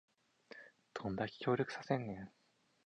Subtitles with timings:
[0.95, 2.31] どんだけ協力させんねん